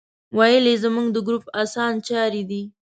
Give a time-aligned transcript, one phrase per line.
[0.37, 2.63] ویل یې زموږ د ګروپ اسانچاری دی.